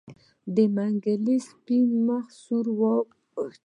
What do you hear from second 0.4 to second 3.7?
د منګلي سپين مخ سور واوښت.